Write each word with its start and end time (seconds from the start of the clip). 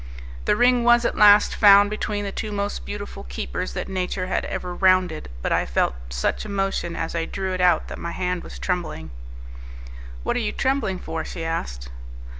The 0.45 0.55
ring 0.55 0.83
was 0.83 1.05
at 1.05 1.13
last 1.15 1.53
found 1.53 1.91
between 1.91 2.23
the 2.25 2.31
two 2.31 2.51
most 2.51 2.85
beautiful 2.87 3.23
keepers 3.25 3.73
that 3.73 3.87
nature 3.87 4.25
had 4.25 4.45
ever 4.45 4.73
rounded, 4.73 5.29
but 5.43 5.51
I 5.51 5.63
felt 5.67 5.93
such 6.09 6.43
emotion 6.43 6.95
as 6.95 7.13
I 7.13 7.25
drew 7.25 7.53
it 7.53 7.61
out 7.61 7.87
that 7.87 7.99
my 7.99 8.09
hand 8.11 8.41
was 8.43 8.57
trembling. 8.57 9.11
"What 10.23 10.35
are 10.35 10.39
you 10.39 10.53
trembling 10.53 10.97
for?" 10.97 11.23
she 11.23 11.45
asked. 11.45 11.89